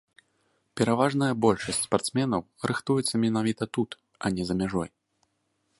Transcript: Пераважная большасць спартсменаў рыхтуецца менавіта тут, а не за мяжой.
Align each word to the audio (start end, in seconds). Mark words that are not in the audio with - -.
Пераважная 0.79 1.29
большасць 1.45 1.81
спартсменаў 1.87 2.41
рыхтуецца 2.71 3.13
менавіта 3.27 3.63
тут, 3.79 3.89
а 4.25 4.37
не 4.39 4.43
за 4.51 4.55
мяжой. 4.65 4.89